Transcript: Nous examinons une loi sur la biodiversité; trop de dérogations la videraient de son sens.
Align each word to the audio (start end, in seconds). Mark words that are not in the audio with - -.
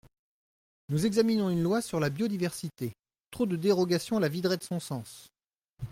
Nous 0.89 1.05
examinons 1.05 1.51
une 1.51 1.61
loi 1.61 1.79
sur 1.79 1.99
la 1.99 2.09
biodiversité; 2.09 2.91
trop 3.29 3.45
de 3.45 3.55
dérogations 3.55 4.17
la 4.17 4.29
videraient 4.29 4.57
de 4.57 4.63
son 4.63 4.79
sens. 4.79 5.27